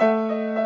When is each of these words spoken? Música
Música 0.00 0.59